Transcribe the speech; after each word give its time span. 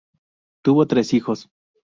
Tuvo 0.63 0.87
tres 0.87 1.13
hijos 1.13 1.47